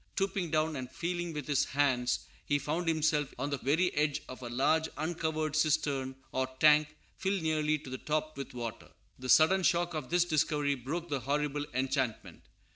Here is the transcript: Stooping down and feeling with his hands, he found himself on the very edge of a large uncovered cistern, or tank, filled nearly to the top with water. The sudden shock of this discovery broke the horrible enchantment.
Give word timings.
Stooping 0.15 0.49
down 0.49 0.75
and 0.75 0.89
feeling 0.89 1.31
with 1.31 1.45
his 1.45 1.63
hands, 1.63 2.21
he 2.43 2.57
found 2.57 2.87
himself 2.87 3.35
on 3.37 3.51
the 3.51 3.59
very 3.59 3.93
edge 3.93 4.23
of 4.27 4.41
a 4.41 4.49
large 4.49 4.89
uncovered 4.97 5.55
cistern, 5.55 6.15
or 6.31 6.47
tank, 6.59 6.97
filled 7.19 7.43
nearly 7.43 7.77
to 7.77 7.89
the 7.91 7.99
top 7.99 8.35
with 8.35 8.55
water. 8.55 8.89
The 9.19 9.29
sudden 9.29 9.61
shock 9.61 9.93
of 9.93 10.09
this 10.09 10.25
discovery 10.25 10.73
broke 10.73 11.09
the 11.09 11.19
horrible 11.19 11.67
enchantment. 11.75 12.41